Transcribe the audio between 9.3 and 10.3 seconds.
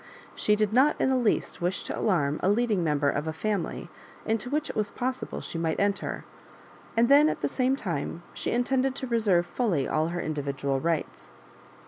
fully lUl her